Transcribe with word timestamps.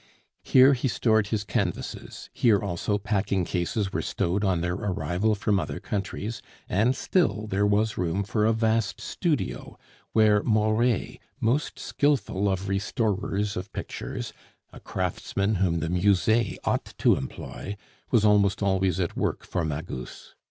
Here 0.41 0.73
he 0.73 0.87
stored 0.87 1.27
his 1.27 1.43
canvases, 1.43 2.31
here 2.33 2.59
also 2.59 2.97
packing 2.97 3.45
cases 3.45 3.93
were 3.93 4.01
stowed 4.01 4.43
on 4.43 4.61
their 4.61 4.73
arrival 4.73 5.35
from 5.35 5.59
other 5.59 5.79
countries; 5.79 6.41
and 6.67 6.95
still 6.95 7.45
there 7.45 7.67
was 7.67 7.99
room 7.99 8.23
for 8.23 8.47
a 8.47 8.51
vast 8.51 8.99
studio, 8.99 9.77
where 10.11 10.41
Moret, 10.41 11.19
most 11.39 11.77
skilful 11.77 12.49
of 12.49 12.67
restorers 12.67 13.55
of 13.55 13.71
pictures, 13.73 14.33
a 14.73 14.79
craftsman 14.79 15.53
whom 15.61 15.81
the 15.81 15.89
Musee 15.91 16.57
ought 16.63 16.95
to 16.97 17.15
employ, 17.15 17.77
was 18.09 18.25
almost 18.25 18.63
always 18.63 18.99
at 18.99 19.15
work 19.15 19.45
for 19.45 19.63
Magus. 19.63 20.33